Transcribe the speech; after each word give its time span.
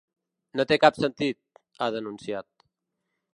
No 0.59 0.63
té 0.71 0.77
cap 0.83 0.97
sentit, 1.01 1.39
ha 1.87 1.91
denunciat. 1.97 2.49